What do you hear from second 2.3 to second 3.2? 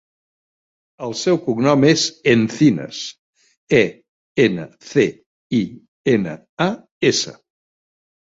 Encinas: